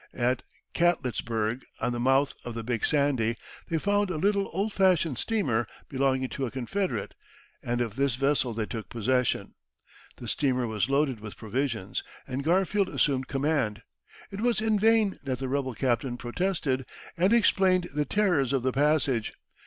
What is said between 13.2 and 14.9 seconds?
command. It was in